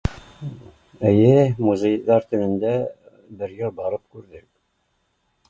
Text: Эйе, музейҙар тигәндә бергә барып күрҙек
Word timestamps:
Эйе, 1.09 1.43
музейҙар 1.65 2.25
тигәндә 2.31 2.73
бергә 3.43 3.71
барып 3.83 4.05
күрҙек 4.17 4.47